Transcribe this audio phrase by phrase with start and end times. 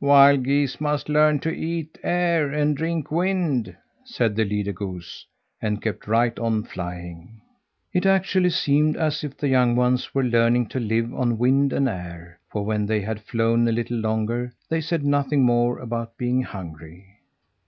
[0.00, 5.26] "Wild geese must learn to eat air and drink wind," said the leader goose,
[5.60, 7.42] and kept right on flying.
[7.92, 11.90] It actually seemed as if the young ones were learning to live on wind and
[11.90, 16.40] air, for when they had flown a little longer, they said nothing more about being
[16.42, 17.18] hungry.